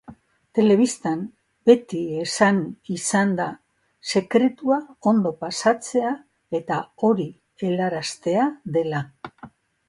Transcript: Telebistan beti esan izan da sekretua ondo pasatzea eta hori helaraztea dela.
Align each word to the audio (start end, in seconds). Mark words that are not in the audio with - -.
Telebistan 0.59 1.19
beti 1.69 1.99
esan 2.21 2.61
izan 2.95 3.35
da 3.39 3.45
sekretua 4.15 4.79
ondo 5.13 5.33
pasatzea 5.45 6.15
eta 6.61 6.81
hori 7.07 7.29
helaraztea 7.69 8.49
dela. 8.81 9.05